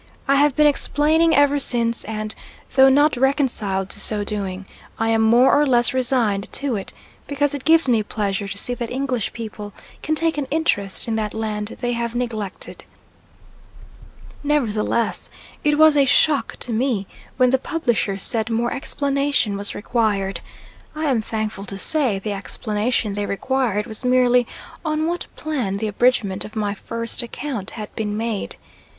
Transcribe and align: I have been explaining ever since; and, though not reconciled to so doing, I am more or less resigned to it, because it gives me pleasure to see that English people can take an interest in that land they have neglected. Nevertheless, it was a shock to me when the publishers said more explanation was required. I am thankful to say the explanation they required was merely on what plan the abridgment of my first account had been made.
I 0.27 0.33
have 0.37 0.55
been 0.55 0.65
explaining 0.65 1.35
ever 1.35 1.59
since; 1.59 2.03
and, 2.05 2.33
though 2.73 2.89
not 2.89 3.15
reconciled 3.15 3.89
to 3.91 3.99
so 3.99 4.23
doing, 4.23 4.65
I 4.97 5.09
am 5.09 5.21
more 5.21 5.53
or 5.53 5.63
less 5.63 5.93
resigned 5.93 6.51
to 6.53 6.75
it, 6.75 6.91
because 7.27 7.53
it 7.53 7.65
gives 7.65 7.87
me 7.87 8.01
pleasure 8.01 8.47
to 8.47 8.57
see 8.57 8.73
that 8.73 8.89
English 8.89 9.31
people 9.31 9.73
can 10.01 10.15
take 10.15 10.39
an 10.39 10.47
interest 10.49 11.07
in 11.07 11.17
that 11.17 11.35
land 11.35 11.77
they 11.81 11.91
have 11.93 12.15
neglected. 12.15 12.83
Nevertheless, 14.43 15.29
it 15.63 15.77
was 15.77 15.95
a 15.95 16.05
shock 16.05 16.55
to 16.61 16.73
me 16.73 17.05
when 17.37 17.51
the 17.51 17.59
publishers 17.59 18.23
said 18.23 18.49
more 18.49 18.73
explanation 18.73 19.55
was 19.55 19.75
required. 19.75 20.39
I 20.95 21.11
am 21.11 21.21
thankful 21.21 21.65
to 21.65 21.77
say 21.77 22.17
the 22.17 22.33
explanation 22.33 23.13
they 23.13 23.27
required 23.27 23.85
was 23.85 24.03
merely 24.03 24.47
on 24.83 25.05
what 25.05 25.27
plan 25.35 25.77
the 25.77 25.85
abridgment 25.85 26.43
of 26.43 26.55
my 26.55 26.73
first 26.73 27.21
account 27.21 27.69
had 27.77 27.95
been 27.95 28.17
made. 28.17 28.55